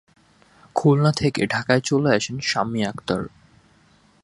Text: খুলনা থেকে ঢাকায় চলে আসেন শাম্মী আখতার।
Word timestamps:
খুলনা 0.75 1.11
থেকে 1.11 1.41
ঢাকায় 1.47 1.81
চলে 1.81 2.09
আসেন 2.15 2.37
শাম্মী 2.41 2.81
আখতার। 2.83 3.23